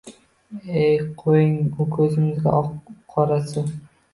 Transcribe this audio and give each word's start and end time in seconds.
Ey, 0.83 0.95
qo‘ying, 1.19 1.53
u 1.85 1.87
ko‘zimizning 1.97 2.51
oq-u 2.61 2.99
qorasi. 3.15 3.69